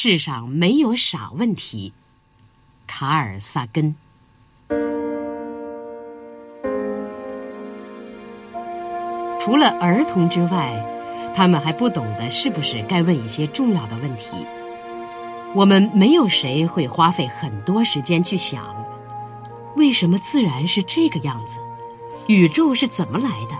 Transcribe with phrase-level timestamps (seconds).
[0.00, 1.92] 世上没有傻问题。
[2.86, 3.96] 卡尔萨根。
[9.40, 10.80] 除了儿童之外，
[11.34, 14.46] 他们还不懂得是不是该问一些重要的问题。
[15.52, 18.64] 我们没有谁会花费很多时间去想，
[19.74, 21.58] 为什么自然是这个样子？
[22.28, 23.58] 宇宙是怎么来的？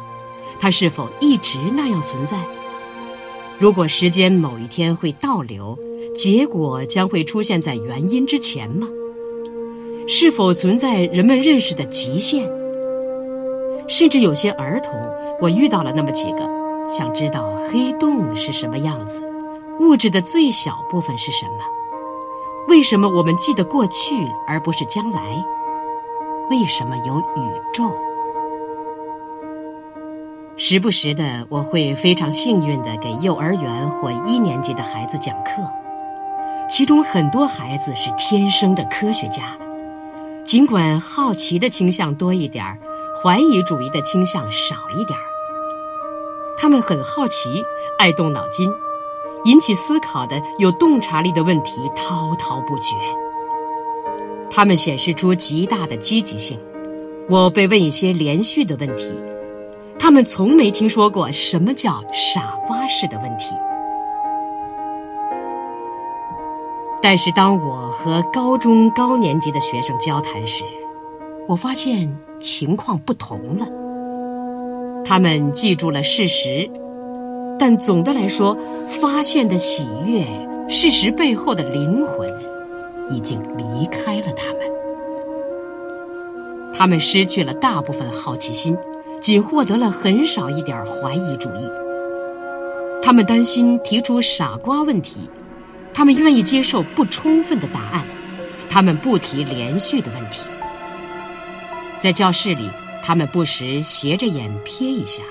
[0.60, 2.38] 它是否一直那样存在？
[3.60, 5.76] 如果时间某一天会倒流，
[6.14, 8.86] 结果将会出现在原因之前吗？
[10.06, 12.48] 是否存在人们认识的极限？
[13.88, 14.92] 甚至有些儿童，
[15.40, 16.48] 我遇到了那么几个，
[16.88, 19.24] 想知道黑洞是什么样子，
[19.80, 21.64] 物质的最小部分是什么？
[22.68, 24.14] 为什么我们记得过去
[24.46, 25.44] 而不是将来？
[26.48, 27.90] 为什么有宇宙？
[30.60, 35.52] 时不时的，我会非常幸运的给幼儿园或一年级的孩子讲课，
[36.68, 39.56] 其中很多孩子是天生的科学家，
[40.44, 42.76] 尽管好奇的倾向多一点儿。
[43.22, 45.22] 怀疑主义的倾向少一点儿，
[46.56, 47.64] 他们很好奇，
[47.98, 48.70] 爱动脑筋，
[49.44, 52.94] 引起思考的有洞察力的问题滔滔不绝。
[54.50, 56.58] 他们显示出极大的积极性。
[57.28, 59.18] 我被问一些连续的问题，
[60.08, 63.54] 他们从没听说过什么叫傻瓜式的问题。
[67.02, 70.64] 但是当我和高中高年级的学生交谈时，
[71.46, 72.10] 我发现。
[72.40, 73.66] 情况不同了，
[75.04, 76.70] 他们记住了事实，
[77.58, 78.56] 但总的来说，
[79.02, 80.24] 发现的喜悦、
[80.70, 82.30] 事实背后的灵魂，
[83.10, 84.60] 已经离开了他们。
[86.78, 88.76] 他们失去了大部分好奇心，
[89.20, 91.70] 仅获得了很少一点怀疑主义。
[93.02, 95.28] 他们担心提出傻瓜问题，
[95.94, 98.04] 他们愿意接受不充分的答案，
[98.68, 100.48] 他们不提连续的问题。
[101.98, 102.68] 在教室里，
[103.02, 105.22] 他们不时斜着眼瞥一下，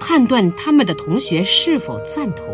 [0.00, 2.46] 判断他们的同学是否赞同。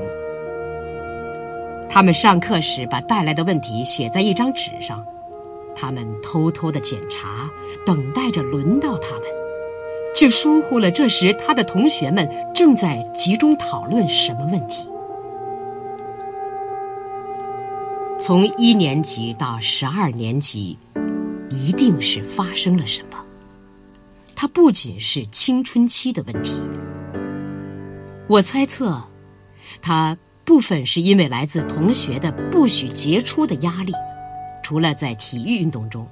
[1.89, 5.05] 他们上课时把带来的问题写在一张纸上，
[5.75, 7.51] 他们偷偷的检查，
[7.85, 9.23] 等待着轮到他们，
[10.15, 14.89] 却疏忽了这时他的同学们正在集中讨论什么问题。
[18.21, 20.79] 从一年级到十二年级，
[21.51, 23.19] 一定是发生了什么。
[24.37, 26.63] 它不仅是青春期的问题，
[28.29, 29.03] 我猜测，
[29.81, 33.93] 它部分是因为来自同学的不许杰出的压力，
[34.63, 36.05] 除了在体育运动中；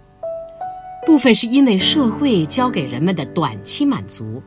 [1.07, 4.41] 部分是因为社会教给人们的短期满足；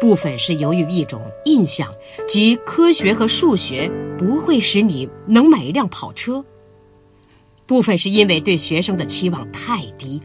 [0.00, 1.92] 部分是由于一种印象，
[2.26, 6.42] 即科学和数学不会使你能买一辆跑车；
[7.66, 10.20] 部分是因为对学生的期望太低。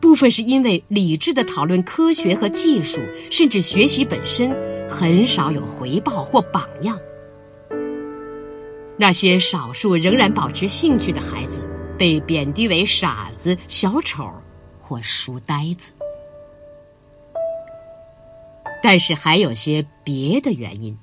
[0.00, 4.50] 部分是因为理智的讨论科学和技术，甚至学习本身
[4.88, 6.98] 很少有回报或榜样。
[8.96, 11.62] 那些少数仍然保持兴趣的孩子，
[11.98, 14.26] 被贬低为傻子、小丑
[14.90, 15.92] 或书呆子。
[18.82, 20.98] 但是还有些别的原因。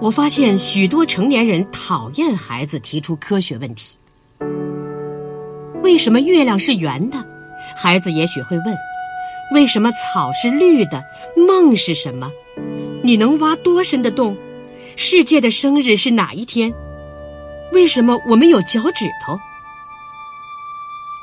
[0.00, 3.96] 我发现许多成年人讨厌孩子提出科学问题：
[5.84, 7.24] 为什么月亮是圆的？
[7.76, 8.76] 孩子也许会问
[9.54, 11.04] ：“为什么草是绿的？
[11.36, 12.28] 梦是什么？
[13.04, 14.36] 你能挖多深的洞？
[14.96, 16.74] 世界的生日是哪一天？
[17.72, 19.38] 为什么我们有脚趾头？”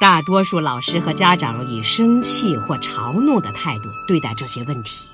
[0.01, 5.05] 大多数老师和家长以生气或嘲弄的态度对待这些问题，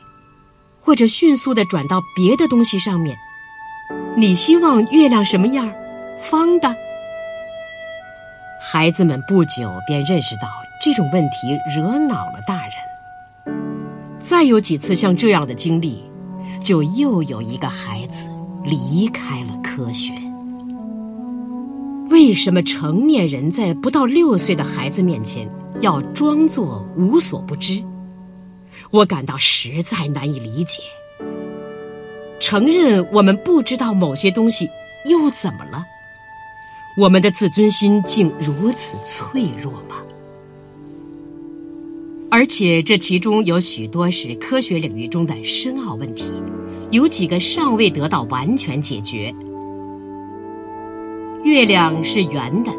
[0.79, 3.17] 或者迅速的转到别的东西上面。
[4.15, 5.69] 你希望月亮什么样？
[6.21, 6.73] 方的？
[8.61, 10.47] 孩子们不久便认识到。
[10.79, 13.57] 这种问题惹恼了大人。
[14.19, 16.01] 再有几次像这样的经历，
[16.63, 18.29] 就又有一个孩子
[18.63, 20.13] 离开了科学。
[22.17, 25.47] 为什么成年人在不到六岁的孩子面前
[25.81, 27.83] 要装作无所不知？
[28.89, 30.81] 我感到实在难以理解。
[32.39, 34.67] 承认我们不知道某些东西
[35.05, 35.85] 又怎么了？
[36.97, 39.97] 我们的自尊心竟如此脆弱吗？
[42.31, 46.33] 而且这其中有许多是科学领域中的深奥问题，
[46.89, 49.31] 有几个尚未得到完全解决。
[51.47, 52.73] 月亮是圆的，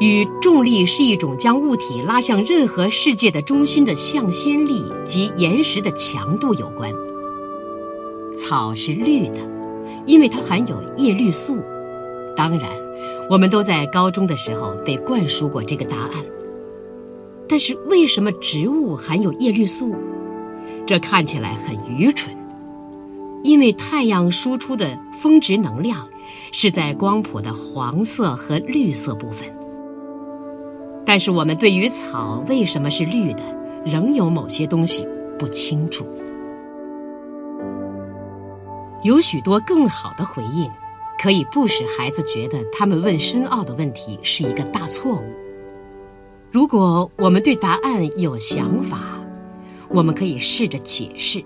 [0.00, 6.90] 与重力是一种将物体拉向任何世界的中心的向心力及岩石的强度有关。
[8.34, 9.42] 草是绿的，
[10.06, 11.58] 因为它含有叶绿素。
[12.34, 12.70] 当然，
[13.28, 16.24] 我们都在高中的时候被灌输过这个答案。
[17.46, 19.94] 但是为什么植物含有叶绿素？
[20.86, 22.34] 这看起来很愚蠢，
[23.42, 26.08] 因为太阳输出的峰值能量
[26.52, 29.48] 是在光谱的黄色和绿色部分。
[31.04, 33.42] 但是我们对于草为什么是绿的，
[33.84, 35.06] 仍有某些东西
[35.38, 36.06] 不清楚。
[39.02, 40.70] 有许多更好的回应，
[41.20, 45.24] 可以不使孩子觉得他们问深奥的问题是一个大错误。
[46.52, 49.20] 如果我们对答案有想法，
[49.88, 51.42] 我们可以试着解释，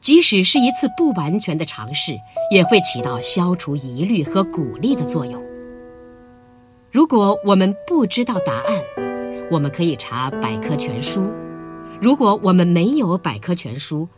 [0.00, 2.16] 即使是一次不完全的尝试，
[2.50, 5.42] 也会起到消除疑虑和鼓励的作用。
[6.90, 8.82] 如果我们不知道答案，
[9.50, 11.20] 我们可以查百科全书；
[12.00, 14.08] 如果我们没有百科全书，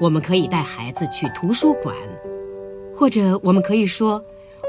[0.00, 1.96] 我们可以带孩子去图书馆，
[2.94, 4.22] 或者我们可以说：“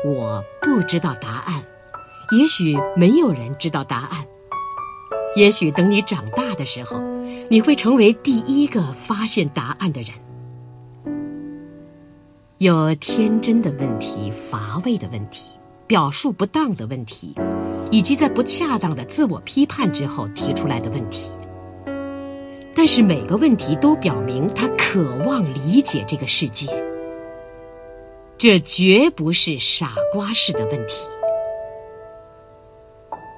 [0.06, 1.62] 我不知道答案。”
[2.31, 4.25] 也许没有人知道答案。
[5.35, 6.97] 也许等你长大的时候，
[7.50, 10.12] 你会成为第一个发现答案的人。
[12.61, 15.49] 有天真的问题、乏味的问题、
[15.87, 17.33] 表述不当的问题，
[17.89, 21.31] 以及在不恰当的自我批判之后提出来的问题。
[22.75, 26.67] 但是每个问题都表明他渴望理解这个世界，
[28.37, 31.09] 这绝不是傻瓜式的问题。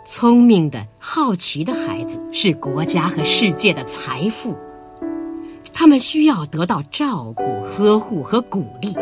[0.05, 4.53] 聪明的、好奇的孩子是国家和世界的财富，
[5.71, 8.93] 他们需要得到照顾、呵护和鼓励。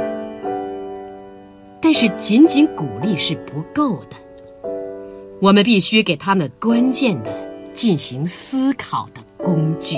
[1.83, 4.15] 但是仅仅鼓励是不够的，
[5.41, 7.31] 我们必须给他们关键的
[7.73, 9.97] 进行思考的工具。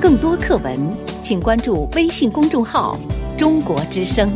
[0.00, 0.74] 更多课文，
[1.20, 2.96] 请关注微信公众号
[3.36, 4.30] “中国之声”。